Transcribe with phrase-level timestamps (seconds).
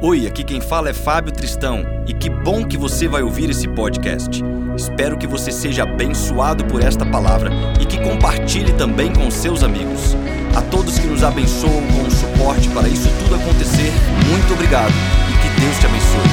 [0.00, 3.66] Oi, aqui quem fala é Fábio Tristão e que bom que você vai ouvir esse
[3.66, 4.40] podcast.
[4.76, 7.50] Espero que você seja abençoado por esta palavra
[7.82, 10.14] e que compartilhe também com seus amigos.
[10.56, 13.90] A todos que nos abençoam com o suporte para isso tudo acontecer,
[14.28, 16.28] muito obrigado e que Deus te abençoe.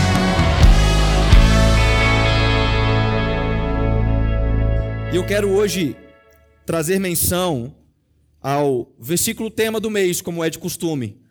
[5.11, 5.97] E eu quero hoje
[6.67, 7.73] trazer menção
[8.39, 11.24] ao versículo tema do mês, como é de costume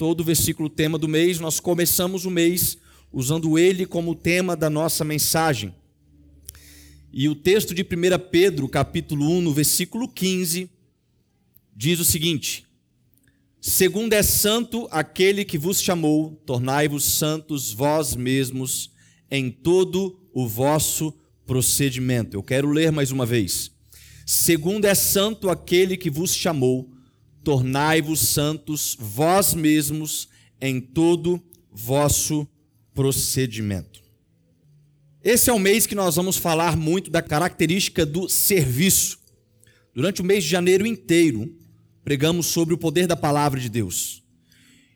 [0.00, 2.78] todo versículo tema do mês, nós começamos o mês
[3.12, 5.74] usando ele como tema da nossa mensagem.
[7.12, 7.86] E o texto de 1
[8.30, 10.70] Pedro, capítulo 1, no versículo 15,
[11.76, 12.64] diz o seguinte:
[13.60, 18.90] Segundo é santo aquele que vos chamou, tornai-vos santos vós mesmos
[19.30, 21.12] em todo o vosso
[21.44, 22.38] procedimento.
[22.38, 23.70] Eu quero ler mais uma vez.
[24.24, 26.90] Segundo é santo aquele que vos chamou,
[27.50, 30.28] tornai-vos santos vós mesmos
[30.60, 32.46] em todo vosso
[32.94, 34.00] procedimento.
[35.20, 39.18] Esse é o mês que nós vamos falar muito da característica do serviço.
[39.92, 41.52] Durante o mês de janeiro inteiro,
[42.04, 44.22] pregamos sobre o poder da palavra de Deus.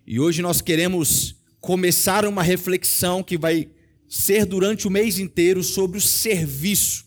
[0.06, 3.68] E hoje nós queremos começar uma reflexão que vai
[4.08, 7.04] ser durante o mês inteiro sobre o serviço.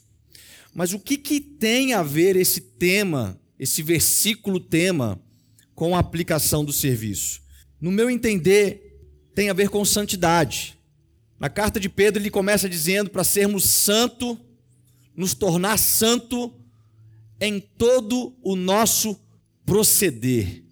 [0.75, 5.25] Mas o que, que tem a ver esse tema, esse versículo tema,
[5.78, 7.39] com a aplicação do serviço?
[7.80, 9.00] No meu entender,
[9.36, 10.75] tem a ver com santidade.
[11.39, 14.39] Na carta de Pedro, ele começa dizendo para sermos santo,
[15.16, 16.52] nos tornar santo
[17.39, 19.22] em todo o nosso
[19.67, 20.64] proceder,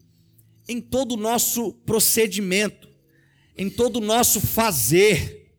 [0.67, 2.89] em todo o nosso procedimento,
[3.55, 5.53] em todo o nosso fazer,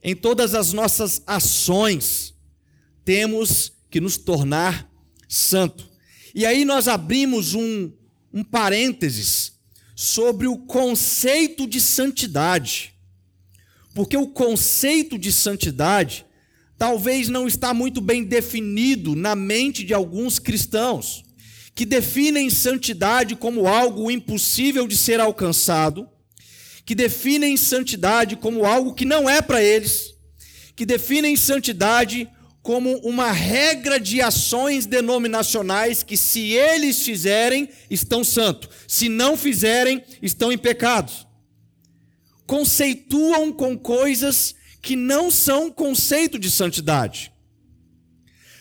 [0.00, 2.32] em todas as nossas ações,
[3.04, 4.88] temos que nos tornar
[5.28, 5.90] santo.
[6.32, 7.90] E aí nós abrimos um
[8.36, 9.52] um parênteses
[9.94, 12.92] sobre o conceito de santidade.
[13.94, 16.26] Porque o conceito de santidade
[16.76, 21.24] talvez não está muito bem definido na mente de alguns cristãos,
[21.74, 26.06] que definem santidade como algo impossível de ser alcançado,
[26.84, 30.14] que definem santidade como algo que não é para eles,
[30.76, 32.28] que definem santidade
[32.66, 40.02] como uma regra de ações denominacionais que, se eles fizerem, estão santos, se não fizerem,
[40.20, 41.28] estão em pecados.
[42.44, 47.32] Conceituam com coisas que não são conceito de santidade.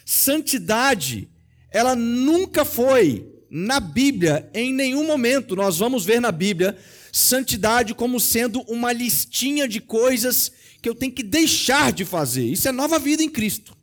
[0.05, 1.27] Santidade,
[1.71, 6.77] ela nunca foi na Bíblia, em nenhum momento, nós vamos ver na Bíblia,
[7.11, 12.45] santidade como sendo uma listinha de coisas que eu tenho que deixar de fazer.
[12.45, 13.74] Isso é nova vida em Cristo.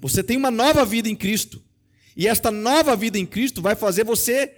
[0.00, 1.62] Você tem uma nova vida em Cristo.
[2.16, 4.52] E esta nova vida em Cristo vai fazer você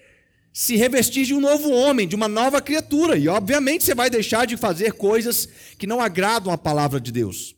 [0.52, 3.16] se revestir de um novo homem, de uma nova criatura.
[3.16, 5.48] E, obviamente, você vai deixar de fazer coisas
[5.78, 7.56] que não agradam a palavra de Deus.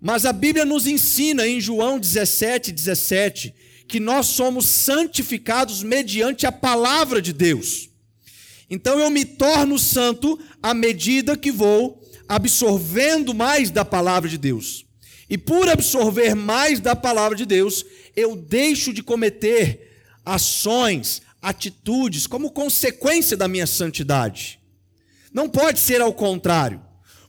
[0.00, 3.54] Mas a Bíblia nos ensina em João 17, 17,
[3.88, 7.90] que nós somos santificados mediante a palavra de Deus.
[8.68, 14.85] Então eu me torno santo à medida que vou absorvendo mais da palavra de Deus.
[15.28, 22.50] E por absorver mais da palavra de Deus, eu deixo de cometer ações, atitudes como
[22.50, 24.60] consequência da minha santidade.
[25.32, 26.80] Não pode ser ao contrário.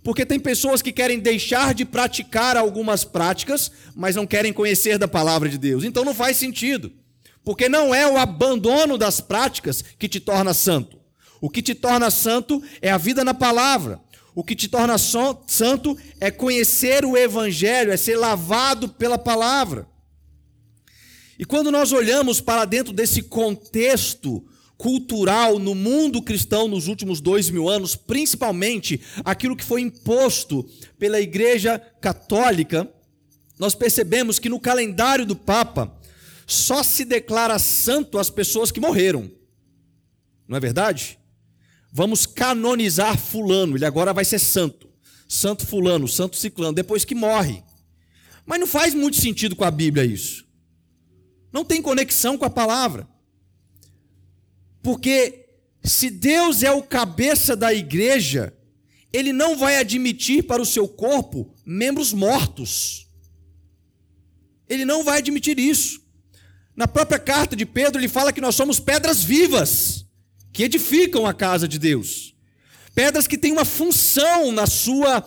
[0.03, 5.07] Porque tem pessoas que querem deixar de praticar algumas práticas, mas não querem conhecer da
[5.07, 5.83] palavra de Deus.
[5.83, 6.93] Então não faz sentido.
[7.43, 10.97] Porque não é o abandono das práticas que te torna santo.
[11.41, 13.99] O que te torna santo é a vida na palavra.
[14.37, 19.87] O que te torna santo é conhecer o Evangelho, é ser lavado pela palavra.
[21.39, 27.49] E quando nós olhamos para dentro desse contexto cultural no mundo cristão nos últimos dois
[27.49, 30.69] mil anos, principalmente aquilo que foi imposto
[30.99, 32.87] pela Igreja Católica,
[33.57, 35.99] nós percebemos que no calendário do Papa
[36.45, 39.31] só se declara santo as pessoas que morreram.
[40.47, 41.17] Não é verdade?
[41.91, 44.87] Vamos canonizar Fulano, ele agora vai ser santo.
[45.27, 47.63] Santo Fulano, Santo Ciclano, depois que morre.
[48.45, 50.45] Mas não faz muito sentido com a Bíblia isso.
[51.51, 53.07] Não tem conexão com a palavra.
[54.81, 55.47] Porque
[55.83, 58.53] se Deus é o cabeça da igreja,
[59.11, 63.07] ele não vai admitir para o seu corpo membros mortos.
[64.69, 66.01] Ele não vai admitir isso.
[66.75, 70.06] Na própria carta de Pedro, ele fala que nós somos pedras vivas
[70.57, 72.33] que edificam a casa de Deus.
[72.95, 75.23] Pedras que têm uma função na sua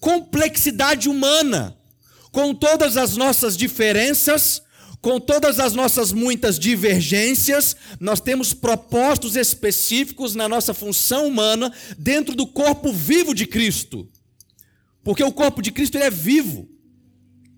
[0.00, 1.76] complexidade humana,
[2.32, 4.62] com todas as nossas diferenças,
[5.02, 12.34] com todas as nossas muitas divergências, nós temos propósitos específicos na nossa função humana dentro
[12.34, 14.10] do corpo vivo de Cristo.
[15.02, 16.66] Porque o corpo de Cristo ele é vivo.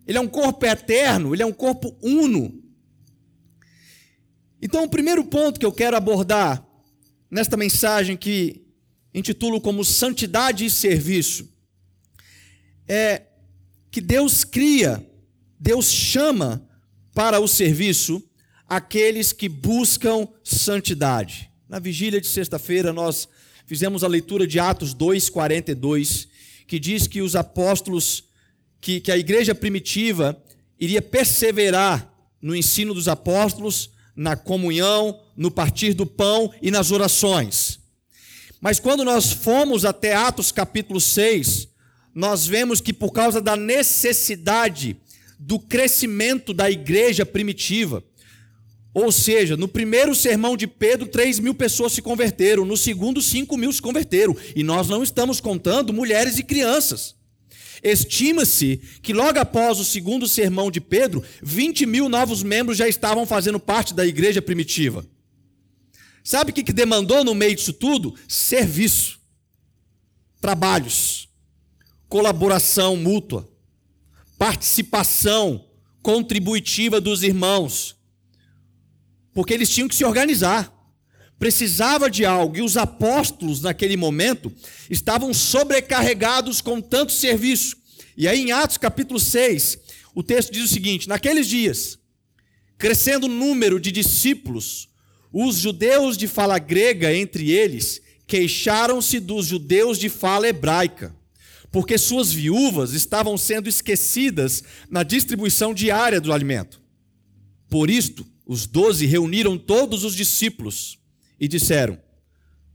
[0.08, 2.52] Ele é um corpo eterno, ele é um corpo uno.
[4.60, 6.65] Então, o primeiro ponto que eu quero abordar
[7.30, 8.62] nesta mensagem que
[9.12, 11.48] intitulo como Santidade e Serviço
[12.88, 13.22] é
[13.90, 15.04] que Deus cria,
[15.58, 16.68] Deus chama
[17.14, 18.22] para o serviço
[18.68, 21.50] aqueles que buscam santidade.
[21.68, 23.28] Na vigília de sexta-feira, nós
[23.66, 26.28] fizemos a leitura de Atos 2,42,
[26.66, 28.24] que diz que os apóstolos,
[28.80, 30.40] que, que a igreja primitiva
[30.78, 37.78] iria perseverar no ensino dos apóstolos, na comunhão, no partir do pão e nas orações.
[38.60, 41.68] Mas quando nós fomos até Atos capítulo 6,
[42.14, 44.96] nós vemos que por causa da necessidade
[45.38, 48.02] do crescimento da igreja primitiva.
[48.94, 53.54] Ou seja, no primeiro sermão de Pedro, 3 mil pessoas se converteram, no segundo, 5
[53.58, 57.15] mil se converteram, e nós não estamos contando mulheres e crianças.
[57.82, 63.26] Estima-se que logo após o segundo sermão de Pedro, 20 mil novos membros já estavam
[63.26, 65.04] fazendo parte da igreja primitiva.
[66.22, 68.14] Sabe o que demandou no meio disso tudo?
[68.28, 69.20] Serviço,
[70.40, 71.28] trabalhos,
[72.08, 73.48] colaboração mútua
[74.38, 75.64] participação
[76.02, 77.96] contributiva dos irmãos,
[79.32, 80.72] porque eles tinham que se organizar.
[81.38, 84.52] Precisava de algo, e os apóstolos, naquele momento,
[84.88, 87.76] estavam sobrecarregados com tanto serviço.
[88.16, 89.78] E aí, em Atos capítulo 6,
[90.14, 91.98] o texto diz o seguinte: Naqueles dias,
[92.78, 94.88] crescendo o número de discípulos,
[95.32, 101.14] os judeus de fala grega entre eles queixaram-se dos judeus de fala hebraica
[101.76, 106.80] porque suas viúvas estavam sendo esquecidas na distribuição diária do alimento.
[107.68, 110.98] Por isto, os doze reuniram todos os discípulos
[111.38, 111.98] e disseram: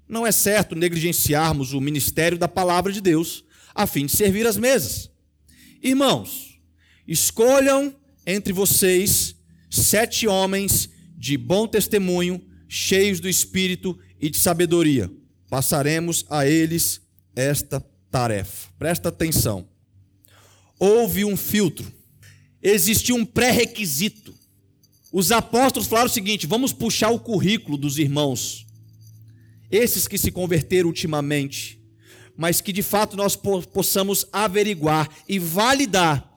[0.08, 3.44] Não é certo negligenciarmos o ministério da palavra de Deus
[3.74, 5.10] a fim de servir as mesas.
[5.82, 6.60] Irmãos,
[7.08, 9.36] escolham entre vocês
[9.70, 15.12] sete homens de bom testemunho, cheios do espírito e de sabedoria.
[15.50, 17.02] Passaremos a eles
[17.36, 17.80] esta
[18.10, 18.70] tarefa.
[18.78, 19.68] Presta atenção.
[20.80, 21.92] Houve um filtro.
[22.62, 24.34] Existia um pré-requisito.
[25.12, 28.66] Os apóstolos falaram o seguinte: vamos puxar o currículo dos irmãos.
[29.70, 31.80] Esses que se converteram ultimamente,
[32.38, 36.28] mas que de fato nós possamos averiguar e validar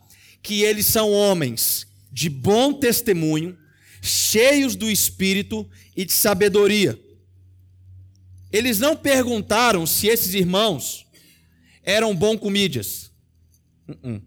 [0.42, 3.56] que eles são homens de bom testemunho,
[4.00, 7.00] cheios do espírito e de sabedoria.
[8.52, 11.06] Eles não perguntaram se esses irmãos
[11.82, 13.10] eram bom comídias.
[13.88, 14.22] Uh-uh.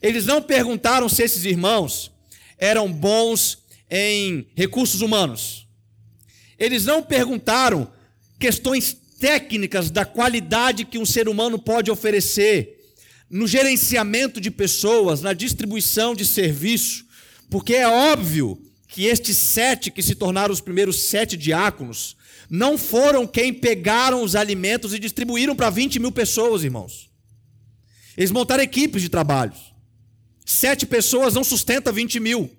[0.00, 2.10] Eles não perguntaram se esses irmãos
[2.56, 3.59] eram bons
[3.90, 5.66] em recursos humanos.
[6.58, 7.90] Eles não perguntaram
[8.38, 12.78] questões técnicas da qualidade que um ser humano pode oferecer
[13.28, 17.04] no gerenciamento de pessoas, na distribuição de serviço,
[17.48, 22.16] porque é óbvio que estes sete que se tornaram os primeiros sete diáconos
[22.50, 27.08] não foram quem pegaram os alimentos e distribuíram para 20 mil pessoas, irmãos.
[28.16, 29.52] Eles montaram equipes de trabalho.
[30.44, 32.50] Sete pessoas não sustenta 20 mil.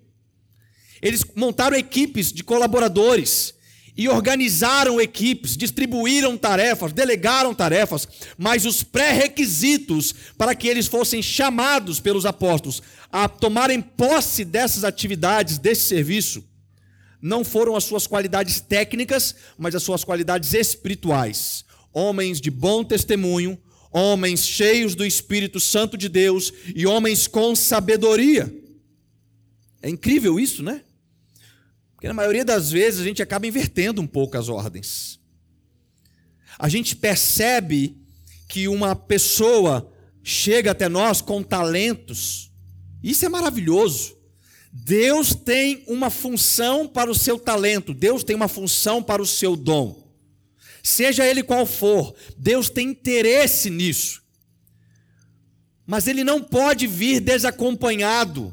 [1.02, 3.54] Eles montaram equipes de colaboradores
[3.98, 8.08] e organizaram equipes, distribuíram tarefas, delegaram tarefas,
[8.38, 15.58] mas os pré-requisitos para que eles fossem chamados pelos apóstolos a tomarem posse dessas atividades,
[15.58, 16.44] desse serviço,
[17.22, 21.64] não foram as suas qualidades técnicas, mas as suas qualidades espirituais.
[21.94, 23.60] Homens de bom testemunho,
[23.92, 28.52] homens cheios do Espírito Santo de Deus e homens com sabedoria.
[29.82, 30.82] É incrível isso, né?
[32.02, 35.20] Porque na maioria das vezes a gente acaba invertendo um pouco as ordens.
[36.58, 37.96] A gente percebe
[38.50, 39.88] que uma pessoa
[40.24, 42.52] chega até nós com talentos,
[43.04, 44.18] isso é maravilhoso.
[44.74, 49.56] Deus tem uma função para o seu talento, Deus tem uma função para o seu
[49.56, 50.12] dom.
[50.82, 54.24] Seja ele qual for, Deus tem interesse nisso.
[55.86, 58.52] Mas ele não pode vir desacompanhado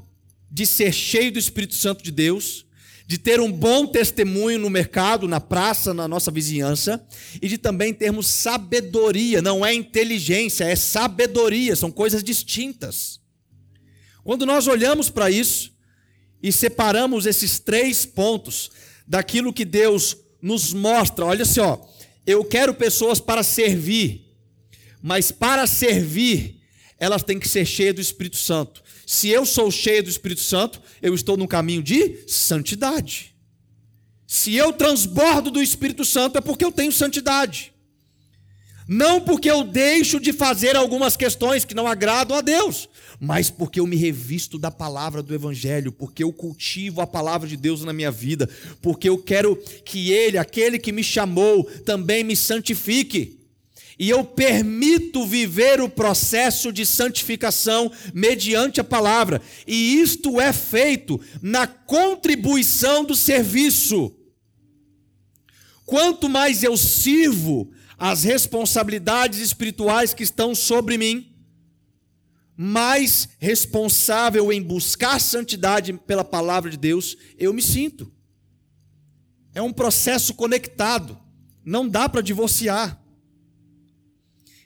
[0.50, 2.67] de ser cheio do Espírito Santo de Deus,
[3.08, 7.02] de ter um bom testemunho no mercado, na praça, na nossa vizinhança,
[7.40, 13.18] e de também termos sabedoria, não é inteligência, é sabedoria, são coisas distintas.
[14.22, 15.72] Quando nós olhamos para isso,
[16.42, 18.70] e separamos esses três pontos
[19.06, 21.24] daquilo que Deus nos mostra.
[21.24, 21.88] Olha só,
[22.26, 24.36] eu quero pessoas para servir,
[25.02, 26.60] mas para servir
[27.00, 28.82] elas têm que ser cheias do Espírito Santo.
[29.10, 33.34] Se eu sou cheio do Espírito Santo, eu estou no caminho de santidade.
[34.26, 37.72] Se eu transbordo do Espírito Santo, é porque eu tenho santidade.
[38.86, 42.86] Não porque eu deixo de fazer algumas questões que não agradam a Deus,
[43.18, 47.56] mas porque eu me revisto da palavra do Evangelho, porque eu cultivo a palavra de
[47.56, 48.46] Deus na minha vida,
[48.82, 53.37] porque eu quero que Ele, aquele que me chamou, também me santifique.
[53.98, 59.42] E eu permito viver o processo de santificação mediante a palavra.
[59.66, 64.14] E isto é feito na contribuição do serviço.
[65.84, 71.34] Quanto mais eu sirvo, as responsabilidades espirituais que estão sobre mim,
[72.56, 78.12] mais responsável em buscar santidade pela palavra de Deus eu me sinto.
[79.54, 81.18] É um processo conectado,
[81.64, 83.00] não dá para divorciar.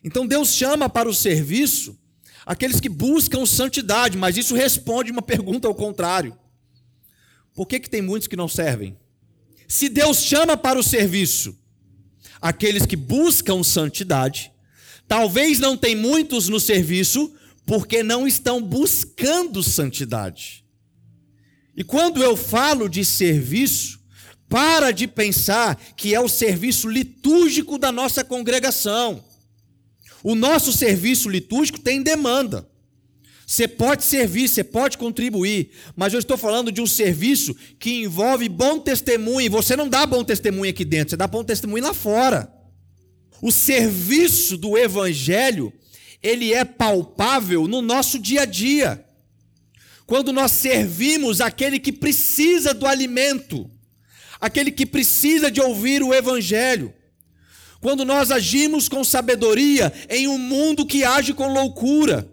[0.03, 1.99] Então Deus chama para o serviço
[2.45, 6.37] aqueles que buscam santidade, mas isso responde uma pergunta ao contrário.
[7.55, 8.97] Por que, que tem muitos que não servem?
[9.69, 11.57] Se Deus chama para o serviço
[12.43, 14.53] aqueles que buscam santidade.
[15.07, 17.33] Talvez não tem muitos no serviço
[17.65, 20.65] porque não estão buscando santidade.
[21.77, 24.01] E quando eu falo de serviço,
[24.49, 29.25] para de pensar que é o serviço litúrgico da nossa congregação.
[30.23, 32.69] O nosso serviço litúrgico tem demanda.
[33.47, 38.49] Você pode servir, você pode contribuir, mas eu estou falando de um serviço que envolve
[38.49, 39.51] bom testemunho.
[39.51, 42.51] Você não dá bom testemunho aqui dentro, você dá bom testemunho lá fora.
[43.43, 45.73] O serviço do evangelho,
[46.23, 49.05] ele é palpável no nosso dia a dia.
[50.07, 53.69] Quando nós servimos aquele que precisa do alimento,
[54.41, 56.95] aquele que precisa de ouvir o evangelho.
[57.83, 62.33] Quando nós agimos com sabedoria em um mundo que age com loucura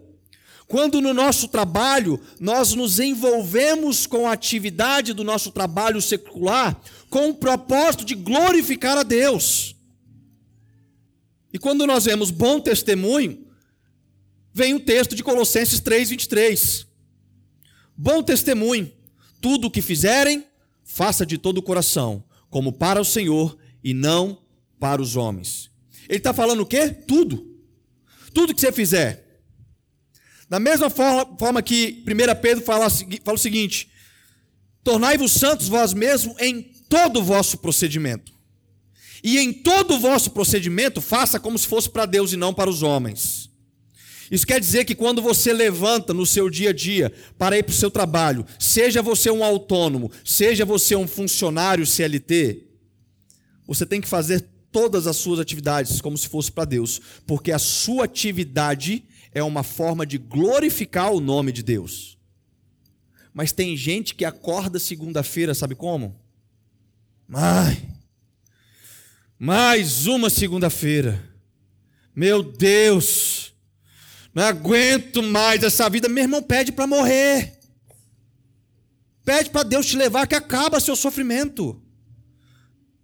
[0.70, 6.80] quando no nosso trabalho nós nos envolvemos com a atividade do nosso trabalho secular
[7.10, 9.74] com o propósito de glorificar a Deus.
[11.52, 13.44] E quando nós vemos bom testemunho,
[14.54, 16.86] vem o texto de Colossenses 3:23.
[17.96, 18.92] Bom testemunho,
[19.40, 20.46] tudo o que fizerem,
[20.84, 24.39] faça de todo o coração, como para o Senhor e não
[24.80, 25.70] para os homens.
[26.08, 26.88] Ele está falando o quê?
[26.88, 27.46] Tudo.
[28.34, 29.30] Tudo que você fizer,
[30.48, 33.88] da mesma forma, forma que 1 Pedro fala, fala o seguinte:
[34.82, 38.32] tornai-vos santos vós mesmos em todo o vosso procedimento.
[39.22, 42.70] E em todo o vosso procedimento, faça como se fosse para Deus e não para
[42.70, 43.50] os homens.
[44.30, 47.72] Isso quer dizer que quando você levanta no seu dia a dia para ir para
[47.72, 52.64] o seu trabalho, seja você um autônomo, seja você um funcionário CLT,
[53.66, 57.58] você tem que fazer todas as suas atividades como se fosse para Deus, porque a
[57.58, 62.18] sua atividade é uma forma de glorificar o nome de Deus.
[63.32, 66.20] Mas tem gente que acorda segunda-feira, sabe como?
[67.32, 67.80] Ai,
[69.38, 71.28] mais uma segunda-feira.
[72.14, 73.54] Meu Deus,
[74.34, 76.08] não aguento mais essa vida.
[76.08, 77.58] Meu irmão, pede para morrer.
[79.24, 81.79] Pede para Deus te levar que acaba seu sofrimento.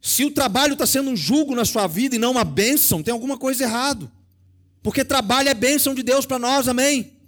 [0.06, 3.10] Se o trabalho está sendo um jugo na sua vida e não uma bênção, tem
[3.10, 4.08] alguma coisa errado.
[4.80, 7.18] Porque trabalho é bênção de Deus para nós, amém?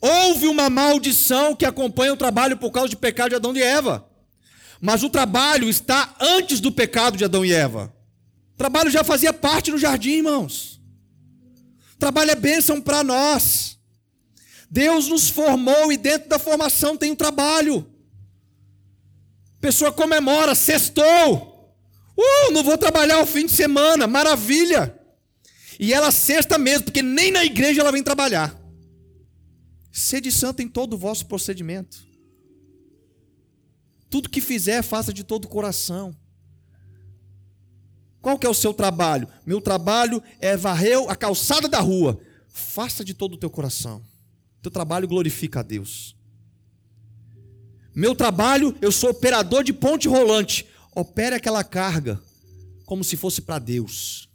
[0.00, 4.04] Houve uma maldição que acompanha o trabalho por causa do pecado de Adão e Eva.
[4.80, 7.94] Mas o trabalho está antes do pecado de Adão e Eva.
[8.54, 10.80] O trabalho já fazia parte no jardim, irmãos.
[11.94, 13.78] O trabalho é bênção para nós.
[14.68, 17.91] Deus nos formou e dentro da formação tem um trabalho.
[19.62, 21.72] Pessoa comemora, sextou.
[22.18, 24.98] Uh, não vou trabalhar o fim de semana, maravilha.
[25.78, 28.60] E ela sexta mesmo, porque nem na igreja ela vem trabalhar.
[29.92, 32.04] Sede santo em todo o vosso procedimento.
[34.10, 36.14] Tudo que fizer, faça de todo o coração.
[38.20, 39.28] Qual que é o seu trabalho?
[39.46, 42.20] Meu trabalho é varrer a calçada da rua.
[42.48, 44.02] Faça de todo o teu coração.
[44.60, 46.16] Teu trabalho glorifica a Deus.
[47.94, 50.66] Meu trabalho, eu sou operador de ponte rolante.
[50.94, 52.20] Opere aquela carga
[52.86, 54.28] como se fosse para Deus.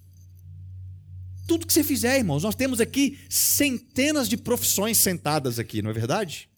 [1.47, 5.93] Tudo que você fizer, irmãos, nós temos aqui centenas de profissões sentadas aqui, não é
[5.93, 6.49] verdade?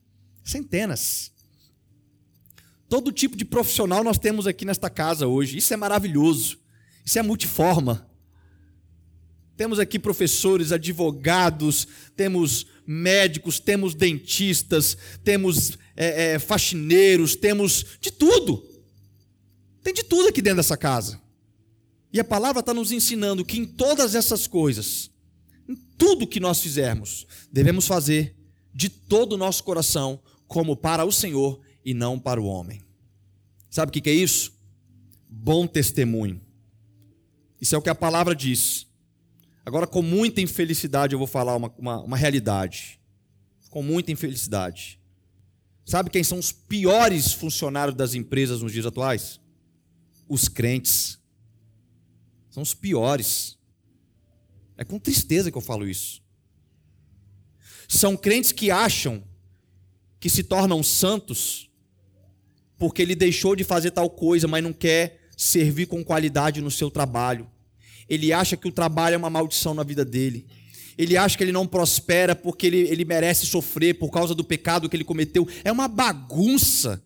[0.44, 1.32] Centenas.
[2.90, 5.58] Todo tipo de profissional nós temos aqui nesta casa hoje.
[5.58, 6.58] Isso é maravilhoso.
[7.06, 8.10] Isso é multiforma.
[9.56, 18.68] Temos aqui professores, advogados, temos médicos, temos dentistas, temos é, é, faxineiros, temos de tudo.
[19.84, 21.22] Tem de tudo aqui dentro dessa casa.
[22.12, 25.12] E a palavra está nos ensinando que em todas essas coisas,
[25.68, 28.36] em tudo que nós fizermos, devemos fazer
[28.74, 32.82] de todo o nosso coração, como para o Senhor e não para o homem.
[33.70, 34.52] Sabe o que é isso?
[35.30, 36.42] Bom testemunho.
[37.62, 38.88] Isso é o que a palavra diz.
[39.66, 43.00] Agora, com muita infelicidade, eu vou falar uma, uma, uma realidade.
[43.70, 45.00] Com muita infelicidade.
[45.86, 49.40] Sabe quem são os piores funcionários das empresas nos dias atuais?
[50.28, 51.20] Os crentes.
[52.50, 53.58] São os piores.
[54.78, 56.22] É com tristeza que eu falo isso.
[57.88, 59.24] São crentes que acham
[60.20, 61.70] que se tornam santos
[62.78, 66.90] porque ele deixou de fazer tal coisa, mas não quer servir com qualidade no seu
[66.90, 67.50] trabalho.
[68.10, 70.46] Ele acha que o trabalho é uma maldição na vida dele.
[70.98, 74.90] Ele acha que ele não prospera porque ele, ele merece sofrer por causa do pecado
[74.90, 75.48] que ele cometeu.
[75.64, 77.02] É uma bagunça.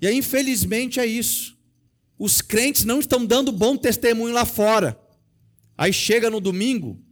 [0.00, 1.58] E aí, infelizmente, é isso.
[2.18, 4.98] Os crentes não estão dando bom testemunho lá fora.
[5.76, 7.02] Aí chega no domingo,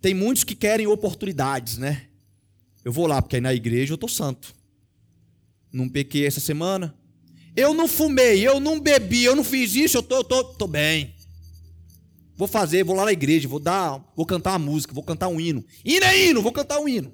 [0.00, 2.06] tem muitos que querem oportunidades, né?
[2.84, 4.54] Eu vou lá, porque aí na igreja eu tô santo.
[5.72, 6.94] Não pequei essa semana.
[7.56, 11.15] Eu não fumei, eu não bebi, eu não fiz isso, eu tô, tô, tô bem.
[12.36, 15.40] Vou fazer, vou lá na igreja, vou dar, vou cantar uma música, vou cantar um
[15.40, 15.64] hino.
[15.84, 17.12] Hino é hino, vou cantar um hino.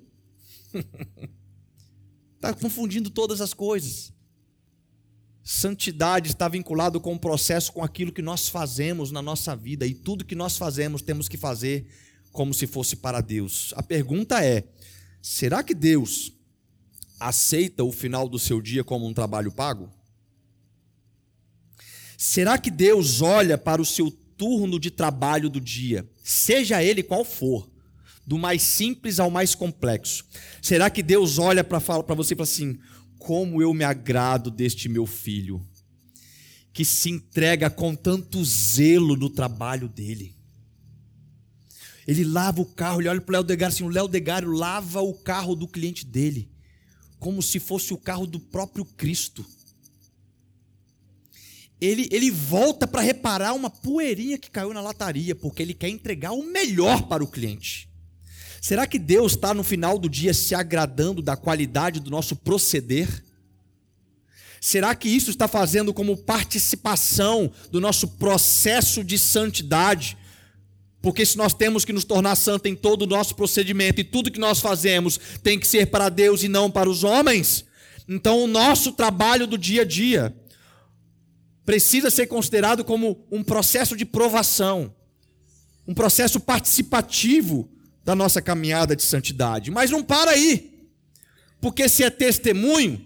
[2.35, 4.13] Está confundindo todas as coisas.
[5.45, 9.87] Santidade está vinculado com o processo, com aquilo que nós fazemos na nossa vida.
[9.87, 11.87] E tudo que nós fazemos temos que fazer
[12.33, 13.73] como se fosse para Deus.
[13.77, 14.65] A pergunta é:
[15.21, 16.33] será que Deus
[17.21, 19.89] aceita o final do seu dia como um trabalho pago?
[22.17, 27.25] Será que Deus olha para o seu turno de trabalho do dia, seja ele qual
[27.25, 27.71] for,
[28.27, 30.25] do mais simples ao mais complexo?
[30.61, 31.79] Será que Deus olha para
[32.15, 32.79] você e fala assim:
[33.19, 35.65] como eu me agrado deste meu filho,
[36.73, 40.35] que se entrega com tanto zelo no trabalho dele?
[42.07, 45.01] Ele lava o carro, ele olha para o Léo Degário assim, o Léo Degário lava
[45.01, 46.51] o carro do cliente dele,
[47.19, 49.47] como se fosse o carro do próprio Cristo.
[51.85, 56.31] Ele, ele volta para reparar uma poeirinha que caiu na lataria, porque ele quer entregar
[56.31, 57.89] o melhor para o cliente.
[58.61, 63.25] Será que Deus está no final do dia se agradando da qualidade do nosso proceder?
[64.61, 70.17] Será que isso está fazendo como participação do nosso processo de santidade?
[71.01, 74.31] Porque se nós temos que nos tornar santos em todo o nosso procedimento e tudo
[74.31, 77.65] que nós fazemos tem que ser para Deus e não para os homens,
[78.09, 80.33] então o nosso trabalho do dia a dia
[81.65, 84.95] precisa ser considerado como um processo de provação,
[85.87, 87.69] um processo participativo
[88.05, 89.71] da nossa caminhada de santidade.
[89.71, 90.89] Mas não para aí,
[91.61, 93.05] porque se é testemunho,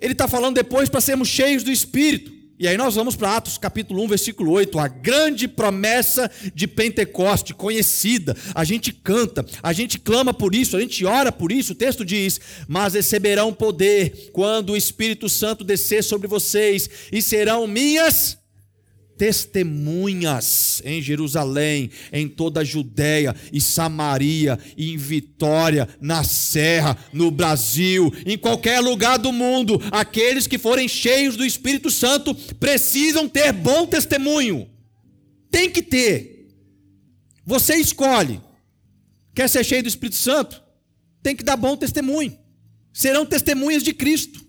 [0.00, 2.41] ele está falando depois para sermos cheios do Espírito.
[2.62, 7.52] E aí nós vamos para Atos capítulo 1, versículo 8, a grande promessa de Pentecoste,
[7.52, 8.36] conhecida.
[8.54, 11.72] A gente canta, a gente clama por isso, a gente ora por isso.
[11.72, 17.66] O texto diz: "Mas receberão poder quando o Espírito Santo descer sobre vocês e serão
[17.66, 18.38] minhas
[19.22, 28.12] testemunhas em Jerusalém, em toda a Judéia e Samaria, em Vitória, na Serra, no Brasil,
[28.26, 29.80] em qualquer lugar do mundo.
[29.92, 34.68] Aqueles que forem cheios do Espírito Santo precisam ter bom testemunho.
[35.52, 36.48] Tem que ter.
[37.46, 38.40] Você escolhe.
[39.32, 40.60] Quer ser cheio do Espírito Santo?
[41.22, 42.36] Tem que dar bom testemunho.
[42.92, 44.44] Serão testemunhas de Cristo.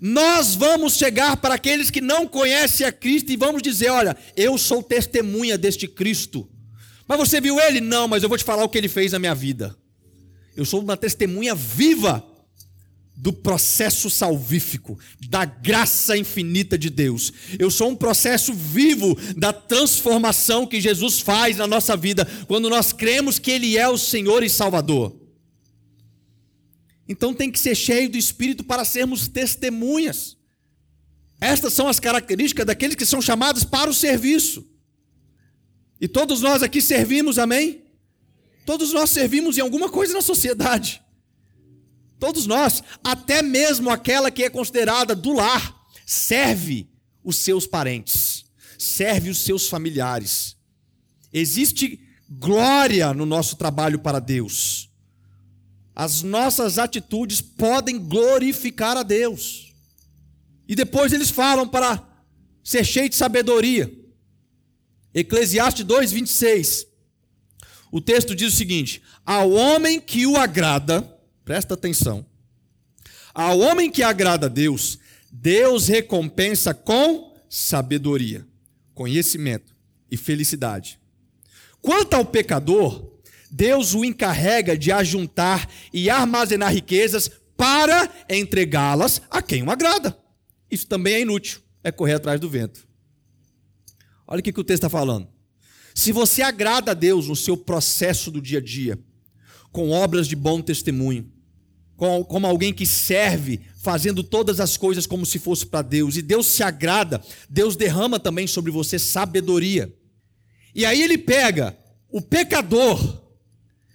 [0.00, 4.56] Nós vamos chegar para aqueles que não conhecem a Cristo e vamos dizer: olha, eu
[4.56, 6.48] sou testemunha deste Cristo.
[7.06, 7.80] Mas você viu ele?
[7.80, 9.76] Não, mas eu vou te falar o que ele fez na minha vida.
[10.56, 12.24] Eu sou uma testemunha viva
[13.14, 17.30] do processo salvífico, da graça infinita de Deus.
[17.58, 22.94] Eu sou um processo vivo da transformação que Jesus faz na nossa vida quando nós
[22.94, 25.19] cremos que Ele é o Senhor e Salvador.
[27.10, 30.36] Então tem que ser cheio do Espírito para sermos testemunhas.
[31.40, 34.64] Estas são as características daqueles que são chamados para o serviço.
[36.00, 37.82] E todos nós aqui servimos, amém?
[38.64, 41.02] Todos nós servimos em alguma coisa na sociedade.
[42.20, 45.74] Todos nós, até mesmo aquela que é considerada do lar,
[46.06, 46.88] serve
[47.24, 48.44] os seus parentes,
[48.78, 50.56] serve os seus familiares.
[51.32, 54.89] Existe glória no nosso trabalho para Deus
[56.00, 59.74] as nossas atitudes podem glorificar a Deus.
[60.66, 62.02] E depois eles falam para
[62.64, 63.92] ser cheio de sabedoria.
[65.12, 66.86] Eclesiastes 2, 26.
[67.92, 71.02] O texto diz o seguinte: Ao homem que o agrada,
[71.44, 72.24] presta atenção,
[73.34, 74.98] ao homem que agrada a Deus,
[75.30, 78.46] Deus recompensa com sabedoria,
[78.94, 79.76] conhecimento
[80.10, 80.98] e felicidade.
[81.82, 83.09] Quanto ao pecador,
[83.50, 90.16] Deus o encarrega de ajuntar e armazenar riquezas para entregá-las a quem o agrada.
[90.70, 92.88] Isso também é inútil, é correr atrás do vento.
[94.26, 95.28] Olha o que, o texto está falando.
[95.94, 98.98] Se você agrada a Deus no seu processo do dia a dia,
[99.72, 101.30] com obras de bom testemunho,
[101.96, 106.46] como alguém que serve, fazendo todas as coisas como se fosse para Deus, e Deus
[106.46, 109.92] se agrada, Deus derrama também sobre você sabedoria.
[110.74, 111.76] E aí ele pega
[112.08, 113.19] o pecador,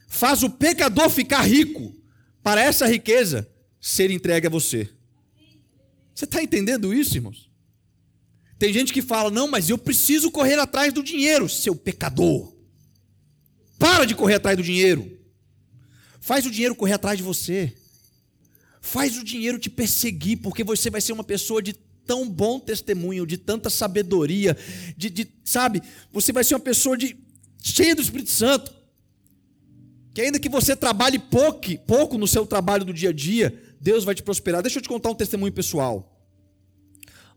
[0.07, 1.95] faz o pecador ficar rico,
[2.43, 3.49] para essa riqueza
[3.81, 4.89] ser entregue a você.
[6.13, 7.49] Você está entendendo isso, irmãos?
[8.57, 12.53] Tem gente que fala: não, mas eu preciso correr atrás do dinheiro, seu pecador.
[13.77, 15.19] Para de correr atrás do dinheiro.
[16.21, 17.73] Faz o dinheiro correr atrás de você.
[18.81, 21.73] Faz o dinheiro te perseguir, porque você vai ser uma pessoa de
[22.05, 24.55] tão bom testemunho, de tanta sabedoria,
[24.95, 25.81] de, de sabe?
[26.11, 27.17] Você vai ser uma pessoa de
[27.61, 28.74] cheia do Espírito Santo.
[30.15, 34.05] Que ainda que você trabalhe pouco, pouco no seu trabalho do dia a dia, Deus
[34.05, 34.61] vai te prosperar.
[34.61, 36.09] Deixa eu te contar um testemunho pessoal.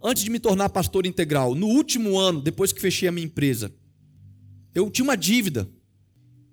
[0.01, 3.75] Antes de me tornar pastor integral, no último ano, depois que fechei a minha empresa,
[4.73, 5.69] eu tinha uma dívida.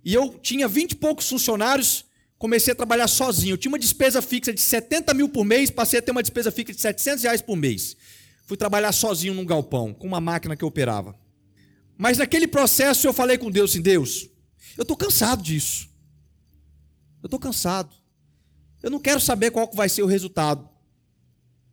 [0.04, 2.06] E eu tinha vinte e poucos funcionários,
[2.40, 3.54] comecei a trabalhar sozinho.
[3.54, 6.50] Eu tinha uma despesa fixa de 70 mil por mês, passei a ter uma despesa
[6.50, 7.96] fixa de 700 reais por mês.
[8.48, 11.16] Fui trabalhar sozinho num galpão, com uma máquina que eu operava.
[11.96, 14.28] Mas naquele processo eu falei com Deus assim: Deus,
[14.76, 15.94] eu estou cansado disso.
[17.26, 17.90] Eu estou cansado.
[18.84, 20.70] Eu não quero saber qual vai ser o resultado.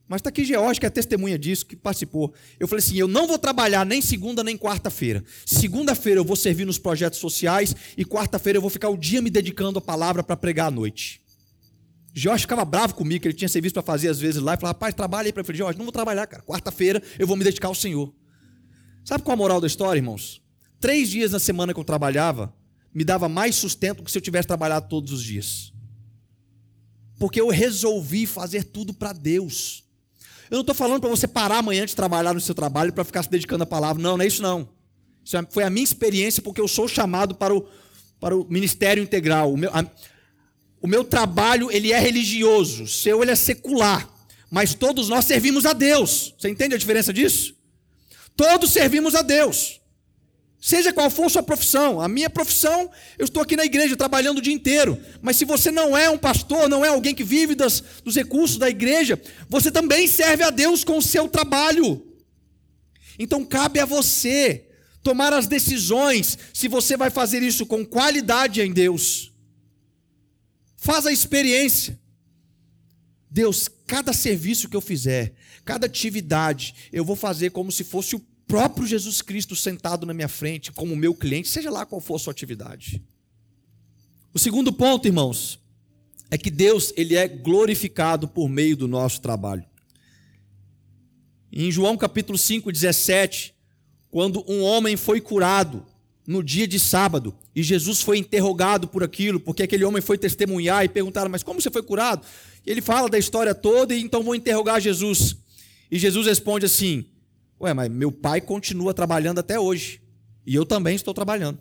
[0.08, 2.32] Mas está aqui George, que é testemunha disso, que participou.
[2.58, 5.22] Eu falei assim: eu não vou trabalhar nem segunda nem quarta-feira.
[5.44, 9.28] Segunda-feira eu vou servir nos projetos sociais e quarta-feira eu vou ficar o dia me
[9.28, 11.20] dedicando à palavra para pregar à noite.
[12.14, 14.68] Jorge ficava bravo comigo, que ele tinha serviço para fazer às vezes lá, e falava,
[14.68, 15.58] rapaz, trabalha aí para ele.
[15.58, 16.42] Jorge, não vou trabalhar, cara.
[16.42, 18.10] Quarta-feira eu vou me dedicar ao Senhor.
[19.04, 20.40] Sabe qual a moral da história, irmãos?
[20.80, 22.54] Três dias na semana que eu trabalhava,
[22.94, 25.72] me dava mais sustento que se eu tivesse trabalhado todos os dias
[27.22, 29.85] porque eu resolvi fazer tudo para Deus.
[30.50, 33.22] Eu não estou falando para você parar amanhã de trabalhar no seu trabalho para ficar
[33.22, 34.02] se dedicando à palavra.
[34.02, 34.68] Não, não é isso não.
[35.24, 37.64] Isso é, foi a minha experiência, porque eu sou chamado para o,
[38.18, 39.52] para o ministério integral.
[39.52, 39.87] O meu, a,
[40.81, 44.12] o meu trabalho ele é religioso, o seu ele é secular.
[44.50, 46.35] Mas todos nós servimos a Deus.
[46.37, 47.55] Você entende a diferença disso?
[48.35, 49.81] Todos servimos a Deus.
[50.64, 54.40] Seja qual for sua profissão, a minha profissão, eu estou aqui na igreja trabalhando o
[54.40, 54.96] dia inteiro.
[55.20, 58.59] Mas se você não é um pastor, não é alguém que vive das, dos recursos
[58.59, 62.07] da igreja, você também serve a Deus com o seu trabalho.
[63.18, 64.68] Então cabe a você
[65.03, 69.33] tomar as decisões se você vai fazer isso com qualidade em Deus.
[70.77, 72.01] Faz a experiência.
[73.29, 78.20] Deus, cada serviço que eu fizer, cada atividade, eu vou fazer como se fosse o
[78.52, 82.18] próprio Jesus Cristo sentado na minha frente, como meu cliente, seja lá qual for a
[82.18, 83.02] sua atividade.
[84.34, 85.58] O segundo ponto, irmãos,
[86.30, 89.64] é que Deus ele é glorificado por meio do nosso trabalho.
[91.50, 93.54] Em João capítulo 5, 17,
[94.10, 95.86] quando um homem foi curado
[96.26, 100.84] no dia de sábado e Jesus foi interrogado por aquilo, porque aquele homem foi testemunhar
[100.84, 102.26] e perguntaram: Mas como você foi curado?
[102.66, 105.36] E ele fala da história toda e então vou interrogar Jesus.
[105.90, 107.06] E Jesus responde assim:
[107.62, 110.03] Ué, mas meu pai continua trabalhando até hoje.
[110.44, 111.61] E eu também estou trabalhando.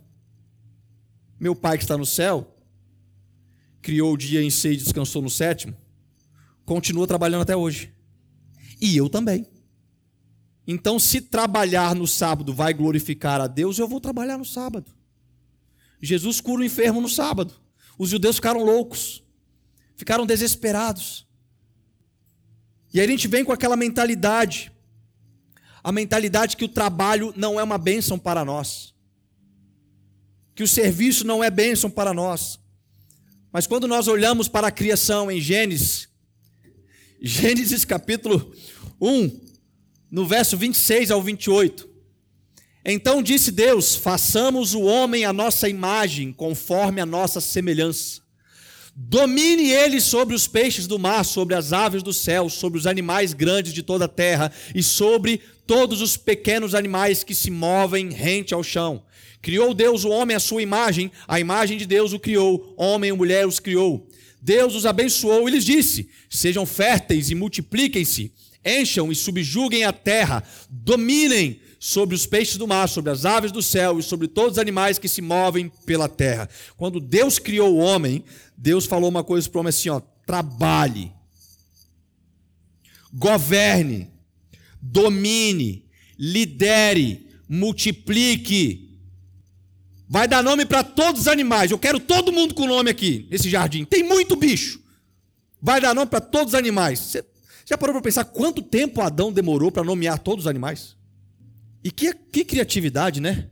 [1.40, 2.58] Meu pai que está no céu,
[3.84, 5.78] criou o dia em seis e descansou no sétimo,
[6.66, 7.94] continua trabalhando até hoje.
[8.82, 9.46] E eu também.
[10.66, 14.92] Então, se trabalhar no sábado vai glorificar a Deus, eu vou trabalhar no sábado.
[16.02, 17.54] Jesus cura o enfermo no sábado.
[17.98, 19.24] Os judeus ficaram loucos,
[19.96, 21.28] ficaram desesperados.
[22.92, 24.72] E aí a gente vem com aquela mentalidade
[25.84, 28.94] a mentalidade que o trabalho não é uma bênção para nós,
[30.56, 32.60] que o serviço não é bênção para nós.
[33.52, 36.08] Mas quando nós olhamos para a criação em Gênesis,
[37.22, 38.54] Gênesis capítulo
[39.00, 39.40] 1,
[40.10, 41.90] no verso 26 ao 28.
[42.84, 48.22] Então disse Deus: façamos o homem à nossa imagem, conforme a nossa semelhança.
[48.94, 53.34] Domine ele sobre os peixes do mar, sobre as aves do céu, sobre os animais
[53.34, 58.54] grandes de toda a terra e sobre todos os pequenos animais que se movem rente
[58.54, 59.04] ao chão.
[59.42, 63.14] Criou Deus o homem à sua imagem, a imagem de Deus o criou, homem e
[63.14, 64.08] mulher os criou.
[64.42, 68.32] Deus os abençoou e lhes disse: Sejam férteis e multipliquem-se,
[68.66, 73.62] encham e subjuguem a terra, dominem sobre os peixes do mar, sobre as aves do
[73.62, 76.48] céu e sobre todos os animais que se movem pela terra.
[76.78, 78.24] Quando Deus criou o homem,
[78.56, 81.12] Deus falou uma coisa para o homem assim: ó, trabalhe,
[83.12, 84.12] governe,
[84.82, 85.86] domine,
[86.18, 88.90] lidere, multiplique.
[90.10, 91.72] Vai dar nome para todos os animais.
[91.72, 93.86] Eu quero todo mundo com nome aqui, nesse jardim.
[93.86, 94.82] Tem muito bicho.
[95.62, 97.00] Vai dar nome para todos os animais.
[97.00, 97.26] Você
[97.66, 100.98] já parou para pensar quanto tempo Adão demorou para nomear todos os animais?
[101.84, 103.50] E que, que criatividade, né?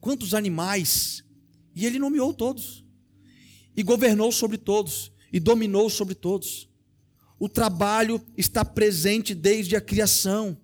[0.00, 1.22] Quantos animais.
[1.74, 2.84] E ele nomeou todos.
[3.76, 5.12] E governou sobre todos.
[5.32, 6.68] E dominou sobre todos.
[7.38, 10.56] O trabalho está presente desde a criação.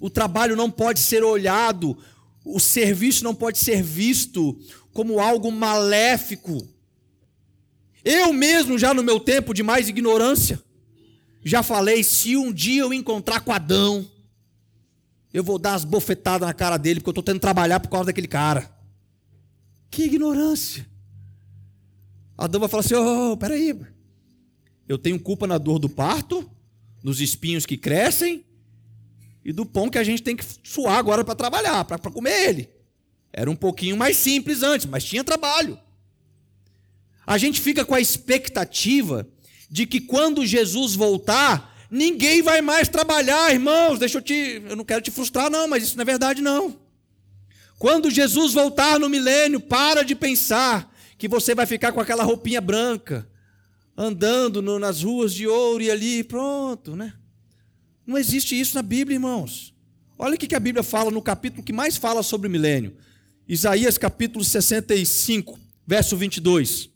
[0.00, 1.96] O trabalho não pode ser olhado
[2.46, 4.56] o serviço não pode ser visto
[4.92, 6.66] como algo maléfico.
[8.04, 10.62] Eu mesmo, já no meu tempo de mais ignorância,
[11.44, 14.08] já falei: se um dia eu encontrar com Adão,
[15.34, 17.88] eu vou dar as bofetadas na cara dele, porque eu estou tendo que trabalhar por
[17.88, 18.70] causa daquele cara.
[19.90, 20.86] Que ignorância.
[22.38, 23.76] Adão vai falar assim: oh, peraí,
[24.88, 26.48] eu tenho culpa na dor do parto,
[27.02, 28.44] nos espinhos que crescem,
[29.44, 32.68] e do pão que a gente tem que suar agora para trabalhar, para comer ele.
[33.32, 35.78] Era um pouquinho mais simples antes, mas tinha trabalho.
[37.26, 39.28] A gente fica com a expectativa
[39.70, 43.98] de que quando Jesus voltar, ninguém vai mais trabalhar, irmãos.
[43.98, 46.76] Deixa eu te, eu não quero te frustrar não, mas isso não é verdade não.
[47.78, 52.60] Quando Jesus voltar no milênio, para de pensar que você vai ficar com aquela roupinha
[52.60, 53.28] branca,
[53.96, 57.14] andando no, nas ruas de ouro e ali, pronto, né?
[58.06, 59.74] Não existe isso na Bíblia, irmãos.
[60.18, 62.96] Olha o que a Bíblia fala no capítulo que mais fala sobre o milênio.
[63.48, 66.90] Isaías capítulo 65, verso 22.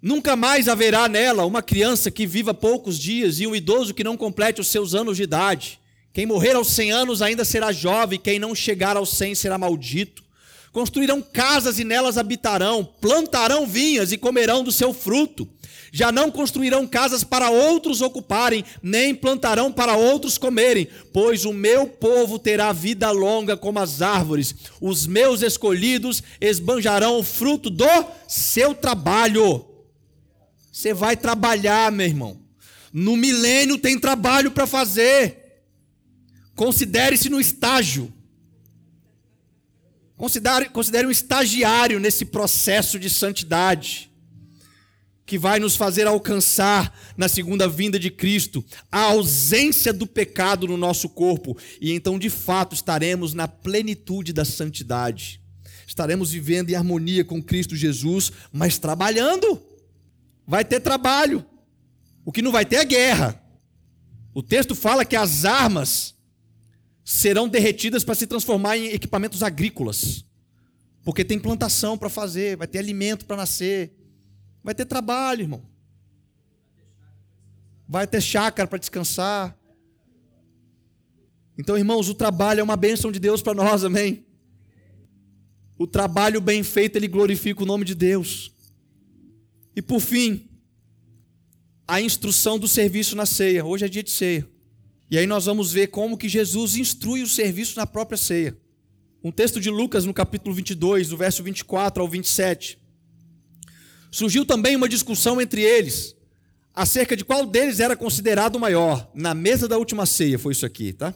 [0.00, 4.16] Nunca mais haverá nela uma criança que viva poucos dias e um idoso que não
[4.16, 5.80] complete os seus anos de idade.
[6.12, 10.21] Quem morrer aos 100 anos ainda será jovem, quem não chegar aos 100 será maldito.
[10.72, 15.48] Construirão casas e nelas habitarão, plantarão vinhas e comerão do seu fruto
[15.94, 21.86] já não construirão casas para outros ocuparem, nem plantarão para outros comerem, pois o meu
[21.86, 24.54] povo terá vida longa como as árvores.
[24.80, 27.84] Os meus escolhidos esbanjarão o fruto do
[28.26, 29.66] seu trabalho.
[30.72, 32.40] Você vai trabalhar, meu irmão.
[32.90, 35.62] No milênio tem trabalho para fazer.
[36.56, 38.10] Considere-se no estágio.
[40.22, 44.08] Considere, considere um estagiário nesse processo de santidade
[45.26, 50.76] que vai nos fazer alcançar na segunda vinda de Cristo a ausência do pecado no
[50.76, 55.40] nosso corpo e então de fato estaremos na plenitude da santidade.
[55.88, 59.60] Estaremos vivendo em harmonia com Cristo Jesus, mas trabalhando.
[60.46, 61.44] Vai ter trabalho.
[62.24, 63.42] O que não vai ter é guerra.
[64.32, 66.14] O texto fala que as armas
[67.04, 70.24] serão derretidas para se transformar em equipamentos agrícolas.
[71.04, 73.92] Porque tem plantação para fazer, vai ter alimento para nascer.
[74.62, 75.62] Vai ter trabalho, irmão.
[77.88, 79.58] Vai ter chácara para descansar.
[81.58, 84.24] Então, irmãos, o trabalho é uma bênção de Deus para nós, amém?
[85.76, 88.52] O trabalho bem feito, ele glorifica o nome de Deus.
[89.74, 90.48] E por fim,
[91.86, 93.64] a instrução do serviço na ceia.
[93.64, 94.48] Hoje é dia de ceia.
[95.12, 98.56] E aí nós vamos ver como que Jesus instrui o serviço na própria ceia.
[99.22, 102.78] Um texto de Lucas no capítulo 22, do verso 24 ao 27.
[104.10, 106.16] Surgiu também uma discussão entre eles
[106.74, 109.10] acerca de qual deles era considerado o maior.
[109.14, 111.14] Na mesa da última ceia foi isso aqui, tá?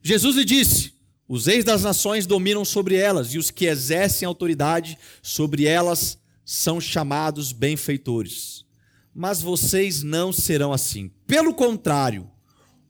[0.00, 0.94] Jesus lhe disse:
[1.26, 6.80] Os reis das nações dominam sobre elas, e os que exercem autoridade sobre elas são
[6.80, 8.64] chamados benfeitores.
[9.12, 11.10] Mas vocês não serão assim.
[11.26, 12.30] Pelo contrário,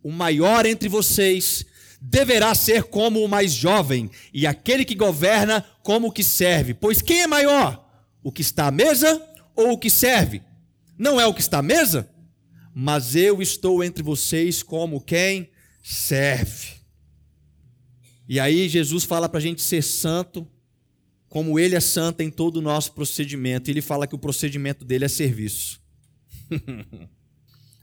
[0.03, 1.65] o maior entre vocês
[2.01, 6.75] deverá ser como o mais jovem, e aquele que governa como o que serve.
[6.75, 7.83] Pois quem é maior?
[8.23, 9.21] o que está à mesa
[9.55, 10.43] ou o que serve?
[10.97, 12.09] Não é o que está à mesa,
[12.75, 15.51] mas eu estou entre vocês como quem
[15.83, 16.81] serve.
[18.29, 20.47] E aí Jesus fala para a gente ser santo,
[21.29, 23.71] como ele é santo em todo o nosso procedimento.
[23.71, 25.81] Ele fala que o procedimento dele é serviço.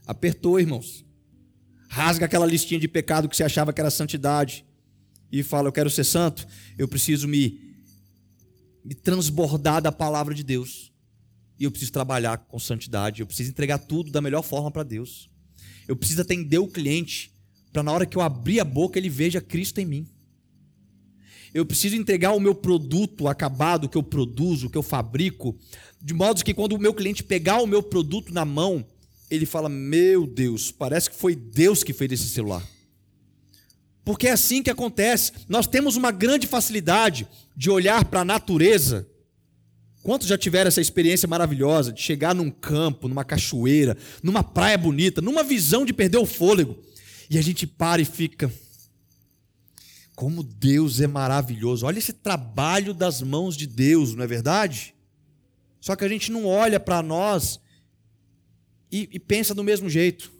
[0.06, 1.04] Apertou, irmãos.
[1.92, 4.64] Rasga aquela listinha de pecado que você achava que era santidade.
[5.30, 6.46] E fala: Eu quero ser santo,
[6.78, 7.68] eu preciso me
[8.84, 10.92] me transbordar da palavra de Deus.
[11.58, 15.28] E eu preciso trabalhar com santidade, eu preciso entregar tudo da melhor forma para Deus.
[15.88, 17.34] Eu preciso atender o cliente
[17.72, 20.06] para na hora que eu abrir a boca ele veja Cristo em mim.
[21.52, 25.58] Eu preciso entregar o meu produto acabado que eu produzo, que eu fabrico,
[26.00, 28.86] de modo que quando o meu cliente pegar o meu produto na mão,
[29.30, 32.66] ele fala: Meu Deus, parece que foi Deus que fez esse celular.
[34.04, 35.32] Porque é assim que acontece.
[35.48, 39.06] Nós temos uma grande facilidade de olhar para a natureza.
[40.02, 45.20] Quantos já tiveram essa experiência maravilhosa de chegar num campo, numa cachoeira, numa praia bonita,
[45.20, 46.76] numa visão de perder o fôlego,
[47.28, 48.50] e a gente para e fica.
[50.16, 51.86] como Deus é maravilhoso.
[51.86, 54.94] Olha esse trabalho das mãos de Deus, não é verdade?
[55.80, 57.60] Só que a gente não olha para nós
[58.90, 60.32] e, e, pensa do mesmo jeito.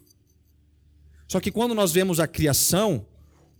[1.29, 3.07] Só que quando nós vemos a criação,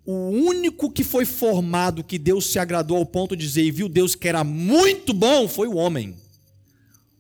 [0.05, 3.89] o único que foi formado que Deus se agradou ao ponto de dizer e viu
[3.89, 6.17] Deus que era muito bom foi o homem.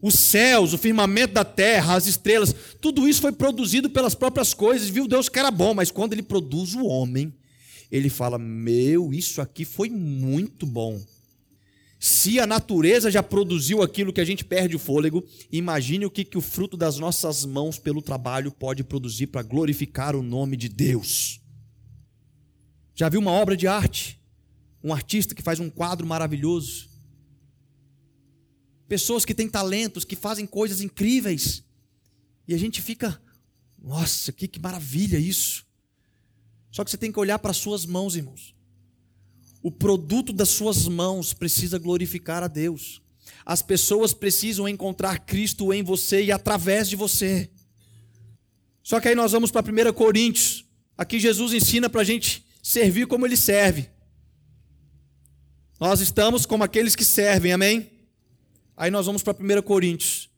[0.02, 4.88] Os céus, o firmamento da terra, as estrelas, tudo isso foi produzido pelas próprias coisas,
[4.88, 7.32] viu Deus que era bom, mas quando ele produz o homem,
[7.92, 11.00] ele fala: Meu, isso aqui foi muito bom.
[12.02, 16.24] Se a natureza já produziu aquilo que a gente perde o fôlego, imagine o que,
[16.24, 20.66] que o fruto das nossas mãos pelo trabalho pode produzir para glorificar o nome de
[20.66, 21.42] Deus.
[22.94, 24.18] Já viu uma obra de arte?
[24.82, 26.88] Um artista que faz um quadro maravilhoso.
[28.88, 31.62] Pessoas que têm talentos, que fazem coisas incríveis.
[32.48, 33.20] E a gente fica,
[33.78, 35.66] nossa, que, que maravilha isso.
[36.70, 38.54] Só que você tem que olhar para as suas mãos, irmãos.
[39.62, 43.02] O produto das suas mãos precisa glorificar a Deus.
[43.44, 47.50] As pessoas precisam encontrar Cristo em você e através de você.
[48.82, 50.64] Só que aí nós vamos para 1 Coríntios.
[50.96, 53.90] Aqui Jesus ensina para a gente servir como Ele serve.
[55.78, 57.90] Nós estamos como aqueles que servem, amém?
[58.76, 60.30] Aí nós vamos para 1 Coríntios.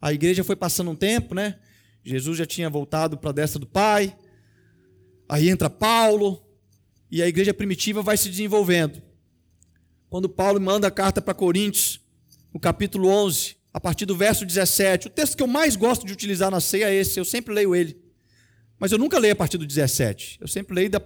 [0.00, 1.58] A igreja foi passando um tempo, né?
[2.04, 4.16] Jesus já tinha voltado para a destra do Pai.
[5.28, 6.42] Aí entra Paulo
[7.10, 9.02] e a igreja primitiva vai se desenvolvendo.
[10.10, 12.00] Quando Paulo manda a carta para Coríntios,
[12.52, 16.12] no capítulo 11, a partir do verso 17, o texto que eu mais gosto de
[16.12, 17.96] utilizar na ceia é esse, eu sempre leio ele.
[18.78, 21.00] Mas eu nunca leio a partir do 17, eu sempre leio da,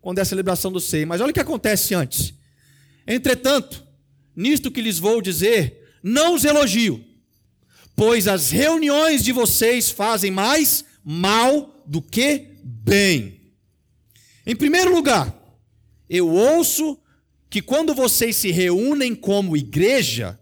[0.00, 1.06] quando é a celebração do ceia.
[1.06, 2.34] Mas olha o que acontece antes.
[3.06, 3.84] Entretanto,
[4.36, 7.02] nisto que lhes vou dizer, não os elogio,
[7.96, 13.40] pois as reuniões de vocês fazem mais mal do que bem.
[14.44, 15.41] Em primeiro lugar,
[16.12, 16.98] eu ouço
[17.48, 20.38] que quando vocês se reúnem como igreja,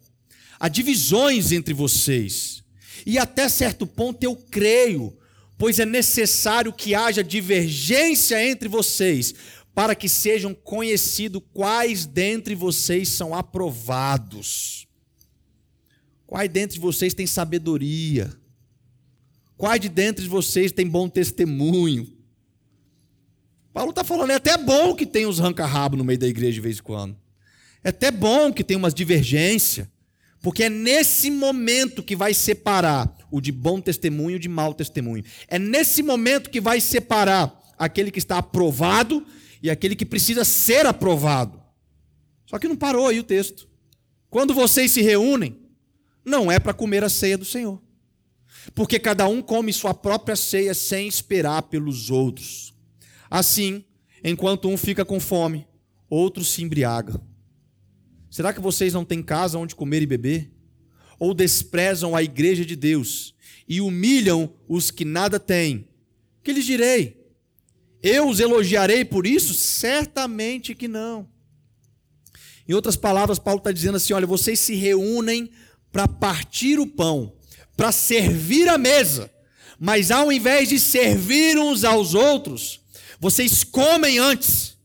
[0.58, 2.64] há divisões entre vocês.
[3.06, 5.16] E até certo ponto eu creio,
[5.56, 9.32] pois é necessário que haja divergência entre vocês,
[9.72, 14.88] para que sejam conhecidos quais dentre vocês são aprovados.
[16.26, 18.36] Quais dentre vocês tem sabedoria?
[19.56, 22.19] Quais de dentre vocês tem bom testemunho?
[23.72, 26.60] Paulo está falando, é até bom que tem uns ranca-rabo no meio da igreja de
[26.60, 27.16] vez em quando.
[27.84, 29.86] É até bom que tem umas divergências.
[30.42, 35.22] Porque é nesse momento que vai separar o de bom testemunho de mau testemunho.
[35.48, 39.24] É nesse momento que vai separar aquele que está aprovado
[39.62, 41.60] e aquele que precisa ser aprovado.
[42.46, 43.68] Só que não parou aí o texto.
[44.28, 45.58] Quando vocês se reúnem,
[46.24, 47.80] não é para comer a ceia do Senhor.
[48.74, 52.69] Porque cada um come sua própria ceia sem esperar pelos outros.
[53.30, 53.84] Assim,
[54.24, 55.66] enquanto um fica com fome,
[56.08, 57.20] outro se embriaga.
[58.28, 60.50] Será que vocês não têm casa onde comer e beber?
[61.18, 63.34] Ou desprezam a igreja de Deus
[63.68, 65.88] e humilham os que nada têm?
[66.42, 67.20] Que lhes direi?
[68.02, 69.54] Eu os elogiarei por isso?
[69.54, 71.28] Certamente que não.
[72.66, 75.50] Em outras palavras, Paulo está dizendo assim: olha, vocês se reúnem
[75.92, 77.32] para partir o pão,
[77.76, 79.30] para servir a mesa,
[79.78, 82.80] mas ao invés de servir uns aos outros,
[83.20, 84.78] vocês comem antes.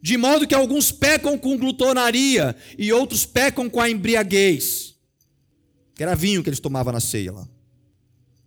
[0.00, 4.96] De modo que alguns pecam com glutonaria e outros pecam com a embriaguez.
[5.94, 7.46] Que era vinho que eles tomavam na ceia lá.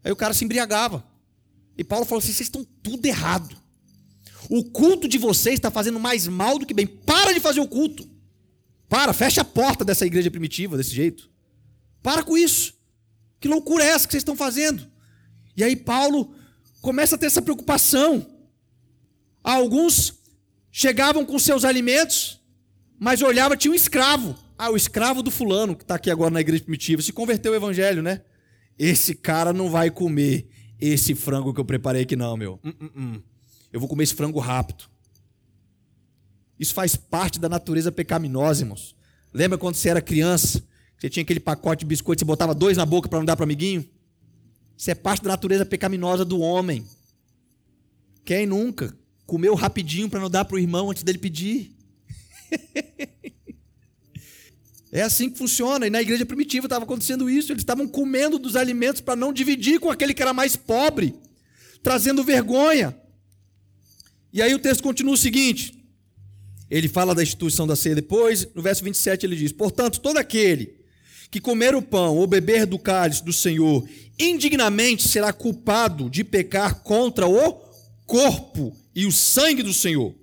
[0.04, 1.06] Aí o cara se embriagava.
[1.78, 3.56] E Paulo falou assim: vocês estão tudo errado.
[4.50, 6.88] O culto de vocês está fazendo mais mal do que bem.
[6.88, 8.10] Para de fazer o culto.
[8.90, 11.30] Para, fecha a porta dessa igreja primitiva desse jeito.
[12.04, 12.74] Para com isso.
[13.40, 14.86] Que loucura é essa que vocês estão fazendo?
[15.56, 16.34] E aí Paulo
[16.82, 18.35] começa a ter essa preocupação.
[19.46, 20.24] Alguns
[20.72, 22.42] chegavam com seus alimentos,
[23.00, 24.36] mas olhava, tinha um escravo.
[24.58, 27.58] Ah, o escravo do fulano, que está aqui agora na igreja primitiva, se converteu ao
[27.58, 28.24] evangelho, né?
[28.80, 30.48] Esse cara não vai comer
[30.82, 32.60] esse frango que eu preparei aqui, não, meu.
[32.64, 33.22] Hum, hum, hum.
[33.72, 34.86] Eu vou comer esse frango rápido.
[36.60, 38.96] Isso faz parte da natureza pecaminosa, irmãos.
[39.32, 40.64] Lembra quando você era criança?
[40.98, 43.44] Você tinha aquele pacote de biscoito, você botava dois na boca para não dar para
[43.44, 43.88] amiguinho?
[44.76, 46.84] Isso é parte da natureza pecaminosa do homem.
[48.24, 48.98] Quem nunca?
[49.26, 51.72] Comeu rapidinho para não dar para o irmão antes dele pedir.
[54.92, 55.88] é assim que funciona.
[55.88, 57.52] E na igreja primitiva estava acontecendo isso.
[57.52, 61.16] Eles estavam comendo dos alimentos para não dividir com aquele que era mais pobre,
[61.82, 62.96] trazendo vergonha.
[64.32, 65.74] E aí o texto continua o seguinte:
[66.70, 70.76] ele fala da instituição da ceia depois, no verso 27 ele diz: Portanto, todo aquele
[71.32, 73.86] que comer o pão ou beber do cálice do Senhor
[74.18, 77.62] indignamente será culpado de pecar contra o
[78.06, 80.16] corpo e o sangue do Senhor.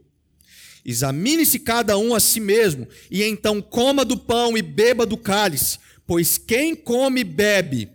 [0.84, 5.78] Examine-se cada um a si mesmo, e então coma do pão e beba do cálice,
[6.06, 7.90] pois quem come e bebe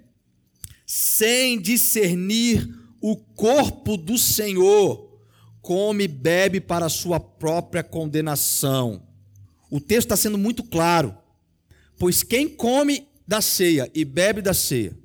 [0.86, 2.66] sem discernir
[3.02, 5.20] o corpo do Senhor,
[5.62, 9.06] come e bebe para sua própria condenação.
[9.70, 11.16] O texto está sendo muito claro.
[12.00, 14.98] Pois quem come da ceia e bebe da ceia,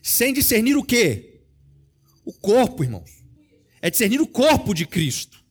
[0.00, 1.40] sem discernir o quê?
[2.24, 3.15] O corpo, irmãos.
[3.86, 5.44] É discernir o corpo de Cristo.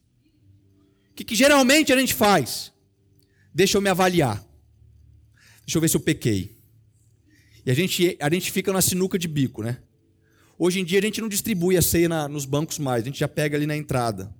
[1.09, 2.69] O que, que geralmente a gente faz?
[3.53, 4.45] Deixa eu me avaliar.
[5.65, 6.57] Deixa eu ver se eu pequei.
[7.65, 9.77] E a gente, a gente fica na sinuca de bico, né?
[10.59, 13.17] Hoje em dia a gente não distribui a ceia na, nos bancos mais, a gente
[13.17, 14.35] já pega ali na entrada.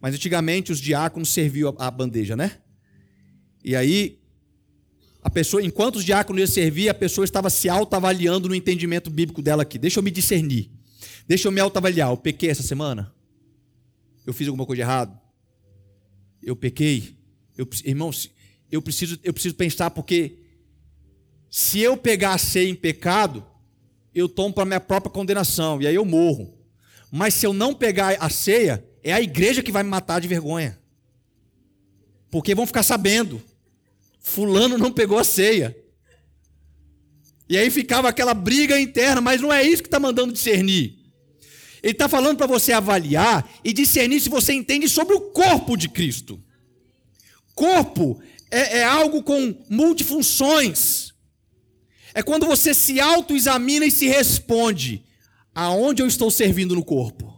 [0.00, 2.56] Mas antigamente os diáconos serviam a, a bandeja, né?
[3.62, 4.18] E aí,
[5.22, 9.42] a pessoa, enquanto os diáconos iam servir, a pessoa estava se autoavaliando no entendimento bíblico
[9.42, 9.78] dela aqui.
[9.78, 10.77] Deixa eu me discernir.
[11.28, 12.08] Deixa eu me autoavaliar.
[12.08, 13.14] Eu pequei essa semana?
[14.26, 15.20] Eu fiz alguma coisa de errado?
[16.42, 17.18] Eu pequei?
[17.56, 18.30] Eu, irmãos,
[18.72, 20.38] eu preciso, eu preciso pensar porque
[21.50, 23.44] se eu pegar a ceia em pecado,
[24.14, 26.54] eu tomo para minha própria condenação e aí eu morro.
[27.10, 30.28] Mas se eu não pegar a ceia, é a igreja que vai me matar de
[30.28, 30.78] vergonha.
[32.30, 33.42] Porque vão ficar sabendo.
[34.18, 35.76] Fulano não pegou a ceia.
[37.48, 40.97] E aí ficava aquela briga interna, mas não é isso que está mandando discernir.
[41.82, 45.88] Ele está falando para você avaliar e discernir se você entende sobre o corpo de
[45.88, 46.42] Cristo.
[47.54, 48.20] Corpo
[48.50, 51.12] é, é algo com multifunções.
[52.14, 55.04] É quando você se autoexamina e se responde:
[55.54, 57.36] aonde eu estou servindo no corpo?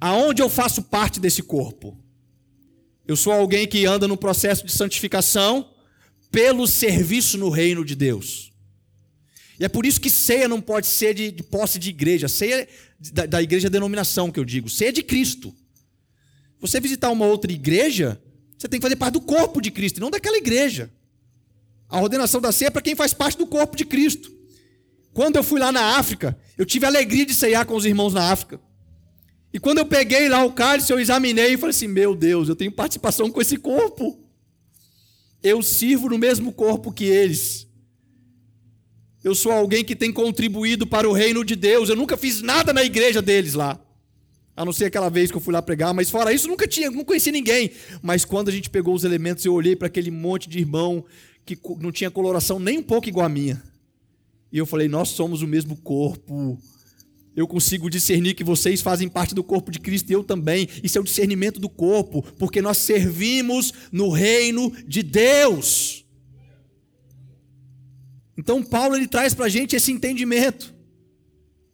[0.00, 1.98] Aonde eu faço parte desse corpo?
[3.06, 5.70] Eu sou alguém que anda no processo de santificação
[6.30, 8.53] pelo serviço no reino de Deus.
[9.58, 12.28] E é por isso que ceia não pode ser de, de posse de igreja.
[12.28, 12.68] Ceia
[13.12, 14.68] da, da igreja denominação que eu digo.
[14.68, 15.54] Ceia de Cristo.
[16.60, 18.20] Você visitar uma outra igreja,
[18.56, 20.90] você tem que fazer parte do corpo de Cristo, não daquela igreja.
[21.88, 24.32] A ordenação da ceia é para quem faz parte do corpo de Cristo.
[25.12, 28.12] Quando eu fui lá na África, eu tive a alegria de ceiar com os irmãos
[28.12, 28.60] na África.
[29.52, 32.56] E quando eu peguei lá o cálice, eu examinei e falei assim: meu Deus, eu
[32.56, 34.18] tenho participação com esse corpo.
[35.40, 37.63] Eu sirvo no mesmo corpo que eles.
[39.24, 41.88] Eu sou alguém que tem contribuído para o reino de Deus.
[41.88, 43.80] Eu nunca fiz nada na igreja deles lá.
[44.54, 46.90] A não ser aquela vez que eu fui lá pregar, mas fora isso, nunca tinha,
[46.90, 47.70] não conheci ninguém.
[48.02, 51.02] Mas quando a gente pegou os elementos, eu olhei para aquele monte de irmão
[51.46, 53.62] que não tinha coloração nem um pouco igual a minha.
[54.52, 56.58] E eu falei: Nós somos o mesmo corpo.
[57.34, 60.68] Eu consigo discernir que vocês fazem parte do corpo de Cristo e eu também.
[60.82, 66.03] Isso é o discernimento do corpo, porque nós servimos no reino de Deus.
[68.36, 70.74] Então Paulo ele traz para a gente esse entendimento.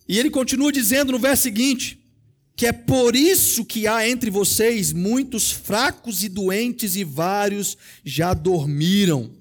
[0.09, 2.01] E ele continua dizendo no verso seguinte:
[2.57, 8.35] que é por isso que há entre vocês muitos fracos e doentes, e vários já
[8.35, 9.35] dormiram.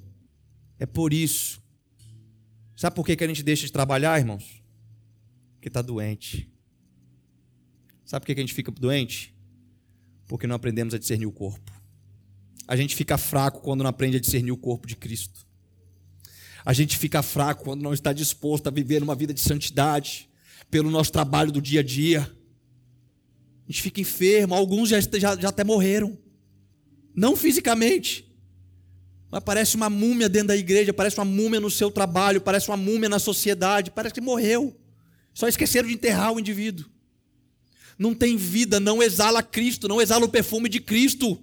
[0.79, 1.61] É por isso.
[2.77, 4.63] Sabe por que, que a gente deixa de trabalhar, irmãos?
[5.55, 6.49] Porque está doente.
[8.05, 9.35] Sabe por que, que a gente fica doente?
[10.25, 11.73] Porque não aprendemos a discernir o corpo.
[12.65, 15.45] A gente fica fraco quando não aprende a discernir o corpo de Cristo.
[16.65, 20.29] A gente fica fraco quando não está disposto a viver uma vida de santidade,
[20.69, 22.21] pelo nosso trabalho do dia a dia.
[23.67, 26.17] A gente fica enfermo, alguns já, já, já até morreram.
[27.15, 28.29] Não fisicamente,
[29.31, 32.77] mas parece uma múmia dentro da igreja, parece uma múmia no seu trabalho, parece uma
[32.77, 34.75] múmia na sociedade, parece que morreu.
[35.33, 36.85] Só esqueceram de enterrar o indivíduo.
[37.97, 41.39] Não tem vida, não exala Cristo, não exala o perfume de Cristo.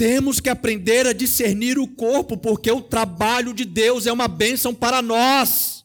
[0.00, 4.74] Temos que aprender a discernir o corpo, porque o trabalho de Deus é uma bênção
[4.74, 5.84] para nós.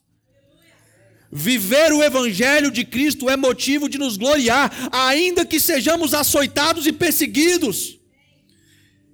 [1.30, 6.92] Viver o Evangelho de Cristo é motivo de nos gloriar, ainda que sejamos açoitados e
[6.92, 7.98] perseguidos.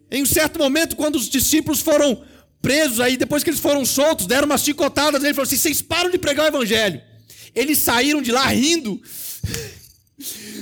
[0.08, 2.22] Em um certo momento, quando os discípulos foram
[2.60, 6.10] presos, aí depois que eles foram soltos, deram umas chicotadas, ele falou assim: vocês param
[6.10, 7.02] de pregar o evangelho.
[7.56, 9.02] Eles saíram de lá rindo.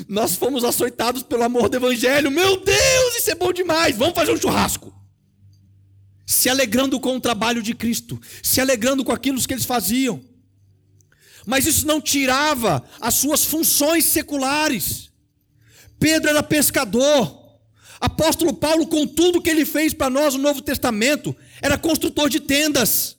[0.09, 2.31] Nós fomos açoitados pelo amor do evangelho.
[2.31, 3.97] Meu Deus, isso é bom demais.
[3.97, 4.95] Vamos fazer um churrasco.
[6.27, 10.23] Se alegrando com o trabalho de Cristo, se alegrando com aquilo que eles faziam.
[11.47, 15.11] Mas isso não tirava as suas funções seculares.
[15.99, 17.39] Pedro era pescador.
[18.01, 22.41] Apóstolo Paulo, com tudo que ele fez para nós no Novo Testamento, era construtor de
[22.41, 23.17] tendas.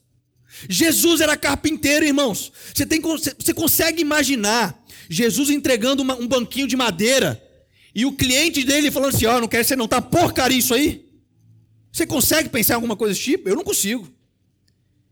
[0.68, 2.52] Jesus era carpinteiro, irmãos.
[2.74, 7.42] Você, tem, você consegue imaginar Jesus entregando uma, um banquinho de madeira
[7.94, 10.74] e o cliente dele falando assim: Ó, oh, não quero ser não, tá porcaria isso
[10.74, 11.06] aí?
[11.92, 13.48] Você consegue pensar em alguma coisa desse tipo?
[13.48, 14.08] Eu não consigo.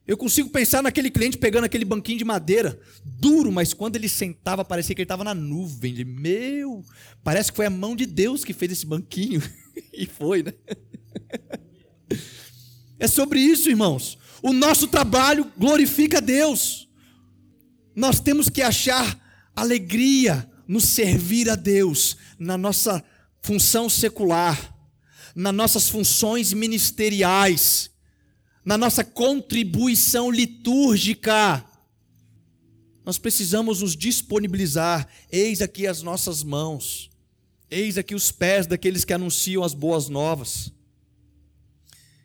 [0.07, 4.65] Eu consigo pensar naquele cliente pegando aquele banquinho de madeira, duro, mas quando ele sentava,
[4.65, 5.95] parecia que ele estava na nuvem.
[5.95, 6.83] De, Meu,
[7.23, 9.41] parece que foi a mão de Deus que fez esse banquinho.
[9.93, 10.53] e foi, né?
[12.99, 14.19] É sobre isso, irmãos.
[14.43, 16.89] O nosso trabalho glorifica a Deus.
[17.95, 19.20] Nós temos que achar
[19.55, 23.03] alegria no servir a Deus, na nossa
[23.43, 24.77] função secular,
[25.35, 27.91] nas nossas funções ministeriais
[28.65, 31.65] na nossa contribuição litúrgica.
[33.05, 35.09] Nós precisamos nos disponibilizar.
[35.31, 37.11] Eis aqui as nossas mãos.
[37.71, 40.73] Eis aqui os pés daqueles que anunciam as boas novas.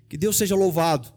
[0.09, 1.13] Que Deus seja louvado